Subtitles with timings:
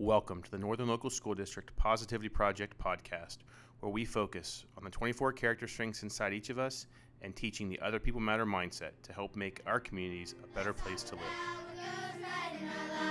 [0.00, 3.36] Welcome to the Northern Local School District Positivity Project podcast,
[3.80, 6.86] where we focus on the 24 character strengths inside each of us
[7.20, 11.02] and teaching the other people matter mindset to help make our communities a better place
[11.02, 13.09] to live.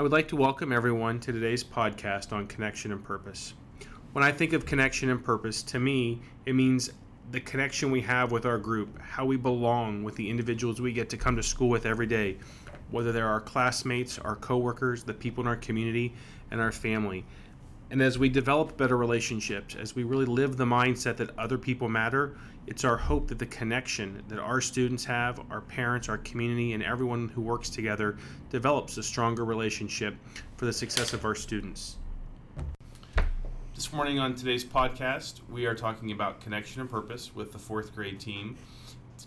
[0.00, 3.52] I would like to welcome everyone to today's podcast on connection and purpose.
[4.12, 6.88] When I think of connection and purpose, to me, it means
[7.32, 11.10] the connection we have with our group, how we belong with the individuals we get
[11.10, 12.38] to come to school with every day,
[12.90, 16.14] whether they're our classmates, our coworkers, the people in our community,
[16.50, 17.22] and our family.
[17.92, 21.88] And as we develop better relationships, as we really live the mindset that other people
[21.88, 22.36] matter,
[22.68, 26.84] it's our hope that the connection that our students have, our parents, our community, and
[26.84, 28.16] everyone who works together
[28.48, 30.14] develops a stronger relationship
[30.56, 31.96] for the success of our students.
[33.74, 37.92] This morning on today's podcast, we are talking about connection and purpose with the fourth
[37.92, 38.56] grade team.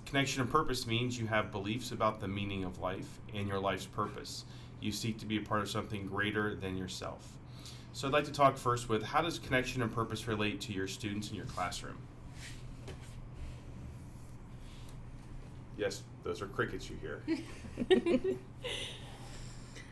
[0.05, 3.88] Connection and purpose means you have beliefs about the meaning of life and your life's
[3.88, 4.45] purpose.
[4.80, 7.27] You seek to be a part of something greater than yourself.
[7.94, 10.88] So, I'd like to talk first with how does connection and purpose relate to your
[10.88, 11.97] students in your classroom?
[15.77, 18.36] Yes, those are crickets you hear.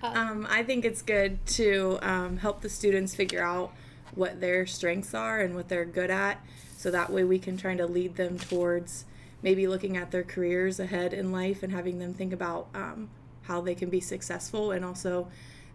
[0.04, 3.72] Um, I think it's good to um, help the students figure out
[4.16, 6.44] what their strengths are and what they're good at,
[6.76, 9.06] so that way we can try to lead them towards
[9.44, 13.10] maybe looking at their careers ahead in life and having them think about um,
[13.44, 15.28] how they can be successful and also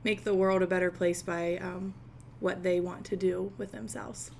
[0.02, 1.94] make the world a better place by um,
[2.41, 4.31] what they want to do with themselves.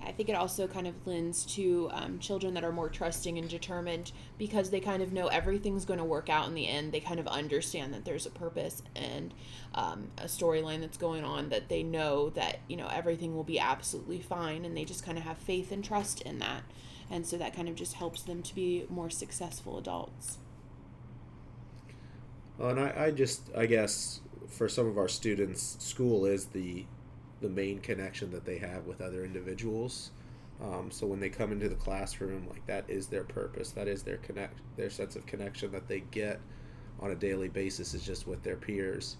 [0.00, 3.48] I think it also kind of lends to um, children that are more trusting and
[3.48, 6.92] determined because they kind of know everything's going to work out in the end.
[6.92, 9.34] They kind of understand that there's a purpose and
[9.74, 13.58] um, a storyline that's going on, that they know that, you know, everything will be
[13.58, 16.62] absolutely fine and they just kind of have faith and trust in that.
[17.10, 20.38] And so that kind of just helps them to be more successful adults.
[22.56, 26.86] Well, and I, I just, I guess, for some of our students, school is the
[27.40, 30.10] the main connection that they have with other individuals.
[30.60, 33.70] Um, so when they come into the classroom, like that is their purpose.
[33.70, 36.40] That is their connect, their sense of connection that they get
[37.00, 39.16] on a daily basis is just with their peers.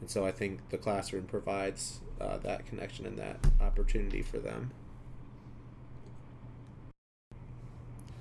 [0.00, 4.72] And so I think the classroom provides uh, that connection and that opportunity for them.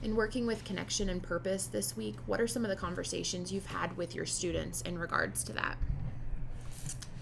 [0.01, 3.65] In working with connection and purpose this week, what are some of the conversations you've
[3.65, 5.77] had with your students in regards to that?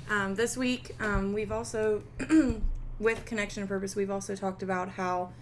[0.09, 2.01] Um, this week, um, we've also,
[2.99, 5.33] with Connection and Purpose, we've also talked about how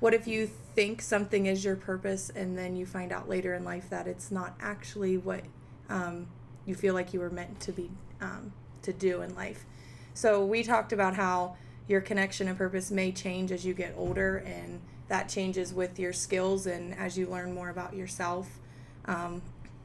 [0.00, 3.64] what if you think something is your purpose and then you find out later in
[3.64, 5.42] life that it's not actually what
[5.88, 6.26] um,
[6.66, 9.64] you feel like you were meant to be um, to do in life.
[10.12, 11.56] So we talked about how
[11.88, 16.12] your connection and purpose may change as you get older, and that changes with your
[16.12, 18.58] skills and as you learn more about yourself.
[19.06, 19.40] Um,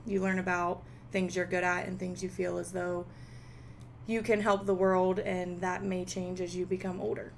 [0.06, 3.06] you learn about things you're good at and things you feel as though
[4.10, 7.32] you can help the world, and that may change as you become older.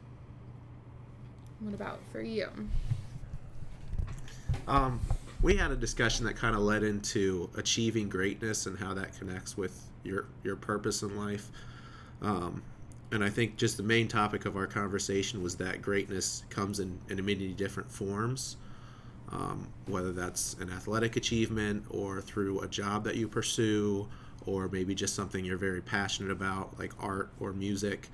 [1.59, 2.47] What about for you?
[4.67, 5.01] Um,
[5.41, 9.57] we had a discussion that kind of led into achieving greatness and how that connects
[9.57, 11.51] with your your purpose in life.
[12.21, 12.63] Um,
[13.11, 16.97] and I think just the main topic of our conversation was that greatness comes in,
[17.09, 18.55] in many different forms,
[19.29, 24.07] um, whether that's an athletic achievement or through a job that you pursue,
[24.45, 28.09] or maybe just something you're very passionate about, like art or music.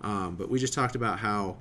[0.00, 1.56] Um, but we just talked about how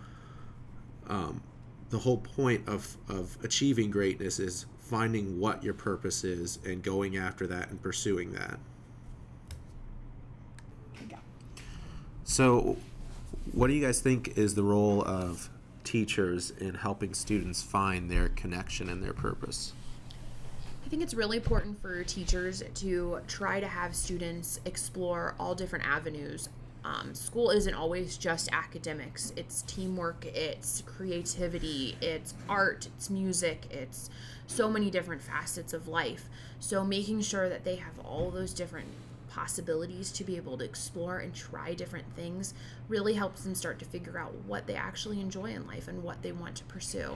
[1.07, 1.41] um,
[1.90, 7.18] the whole point of, of achieving greatness is finding what your purpose is and going
[7.18, 8.59] after that and pursuing that.
[12.23, 12.78] So,
[13.52, 15.50] what do you guys think is the role of
[15.84, 19.73] teachers in helping students find their connection and their purpose?
[20.94, 26.50] Think it's really important for teachers to try to have students explore all different avenues.
[26.85, 34.12] Um, school isn't always just academics, it's teamwork, it's creativity, it's art, it's music, it's
[34.46, 36.29] so many different facets of life.
[36.59, 38.90] So, making sure that they have all those different
[39.29, 42.53] possibilities to be able to explore and try different things
[42.88, 46.22] really helps them start to figure out what they actually enjoy in life and what
[46.22, 47.16] they want to pursue.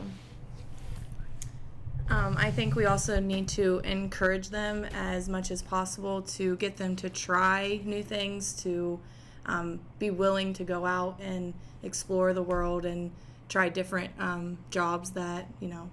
[2.09, 6.77] Um, I think we also need to encourage them as much as possible to get
[6.77, 8.99] them to try new things, to
[9.45, 13.11] um, be willing to go out and explore the world and
[13.49, 15.89] try different um, jobs that you know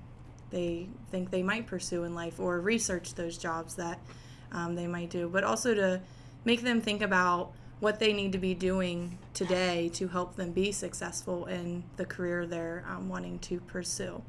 [0.51, 3.99] they think they might pursue in life or research those jobs that
[4.53, 6.01] um, they might do, but also to
[6.45, 10.71] make them think about what they need to be doing today to help them be
[10.71, 14.23] successful in the career they're um, wanting to pursue.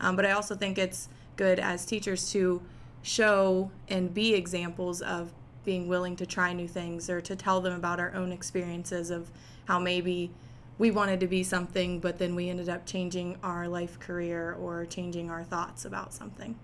[0.00, 2.62] Um, but I also think it's good as teachers to
[3.02, 5.32] show and be examples of
[5.64, 9.30] being willing to try new things or to tell them about our own experiences of
[9.66, 10.30] how maybe
[10.78, 14.84] we wanted to be something, but then we ended up changing our life career or
[14.86, 16.58] changing our thoughts about something.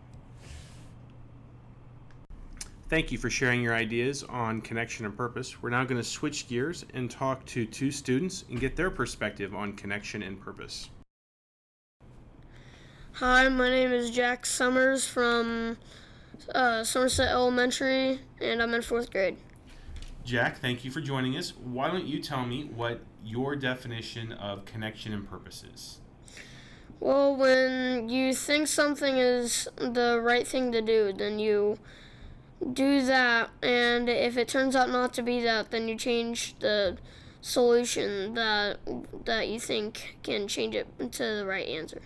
[2.88, 5.62] Thank you for sharing your ideas on connection and purpose.
[5.62, 9.54] We're now going to switch gears and talk to two students and get their perspective
[9.54, 10.90] on connection and purpose.
[13.14, 15.76] Hi, my name is Jack Summers from
[16.54, 19.36] uh, Somerset Elementary, and I'm in fourth grade.
[20.24, 21.50] Jack, thank you for joining us.
[21.50, 25.98] Why don't you tell me what your definition of connection and purpose is?
[26.98, 31.78] Well, when you think something is the right thing to do, then you
[32.72, 36.96] do that, and if it turns out not to be that, then you change the
[37.42, 38.78] solution that
[39.24, 42.00] that you think can change it to the right answer.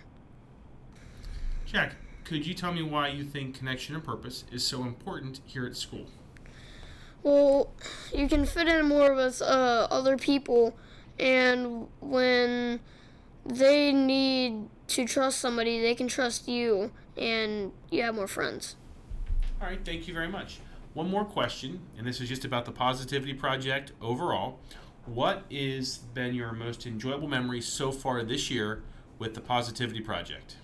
[1.65, 5.65] Jack, could you tell me why you think connection and purpose is so important here
[5.65, 6.05] at school?
[7.23, 7.73] Well,
[8.13, 10.77] you can fit in more with uh, other people,
[11.19, 12.79] and when
[13.45, 18.75] they need to trust somebody, they can trust you, and you have more friends.
[19.59, 20.59] All right, thank you very much.
[20.93, 24.59] One more question, and this is just about the Positivity Project overall.
[25.05, 28.83] What is been your most enjoyable memory so far this year
[29.17, 30.57] with the Positivity Project?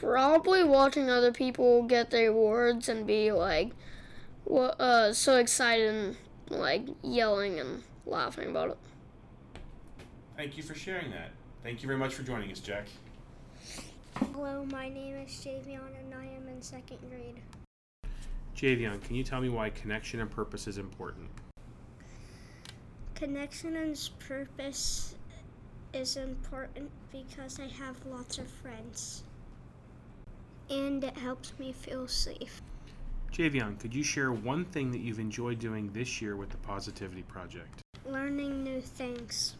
[0.00, 3.72] Probably watching other people get their awards and be like,
[4.44, 6.16] what, uh, so excited and
[6.50, 8.78] like yelling and laughing about it.
[10.36, 11.32] Thank you for sharing that.
[11.64, 12.86] Thank you very much for joining us, Jack.
[14.14, 17.40] Hello, my name is Javion and I am in second grade.
[18.56, 21.28] Javion, can you tell me why connection and purpose is important?
[23.16, 25.16] Connection and purpose
[25.92, 29.24] is important because I have lots of friends.
[30.70, 32.60] And it helps me feel safe.
[33.32, 37.22] Javion, could you share one thing that you've enjoyed doing this year with the Positivity
[37.22, 37.80] Project?
[38.04, 39.56] Learning new things.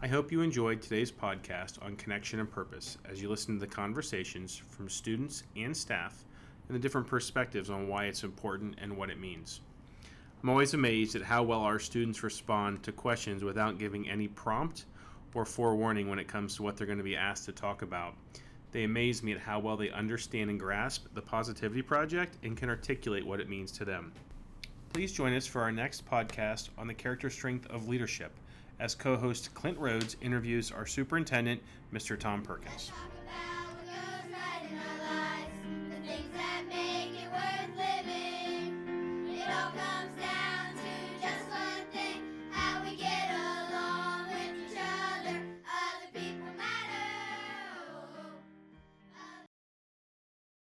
[0.00, 3.72] I hope you enjoyed today's podcast on connection and purpose as you listen to the
[3.72, 6.24] conversations from students and staff
[6.68, 9.60] and the different perspectives on why it's important and what it means.
[10.42, 14.86] I'm always amazed at how well our students respond to questions without giving any prompt
[15.34, 18.14] or forewarning when it comes to what they're going to be asked to talk about.
[18.72, 22.68] They amaze me at how well they understand and grasp the Positivity Project and can
[22.68, 24.12] articulate what it means to them.
[24.92, 28.32] Please join us for our next podcast on the character strength of leadership
[28.80, 32.18] as co host Clint Rhodes interviews our superintendent, Mr.
[32.18, 32.90] Tom Perkins.